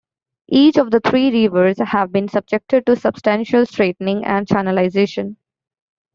[0.47, 5.35] Each of the three rivers have been subjected to substantial straightening and channelization.